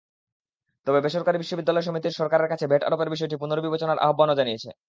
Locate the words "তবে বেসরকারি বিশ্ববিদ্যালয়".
0.87-1.85